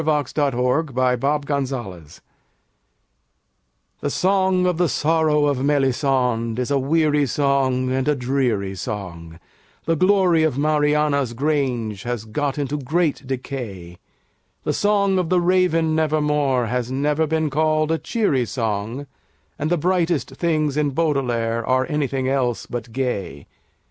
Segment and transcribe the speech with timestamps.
[0.01, 2.21] The Song Against Songs
[3.99, 9.39] The song of the sorrow of Melisande is a weary song and a dreary song,
[9.85, 13.99] The glory of Mariana's grange had got into great decay,
[14.63, 19.05] The song of the Raven Never More has never been called a cheery song,
[19.59, 23.45] And the brightest things in Baudelaire are anything else but gay.